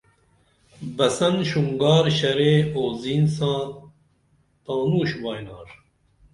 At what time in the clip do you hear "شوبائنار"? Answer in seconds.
5.09-5.67